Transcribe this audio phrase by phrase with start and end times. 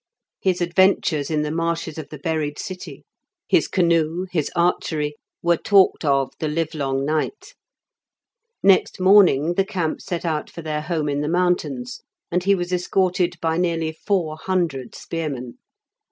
[0.39, 3.05] His adventures in the marshes of the buried city,
[3.47, 7.53] his canoe, his archery, were talked of the livelong night.
[8.63, 12.01] Next morning the camp set out for their home in the mountains,
[12.31, 15.59] and he was escorted by nearly four hundred spearmen.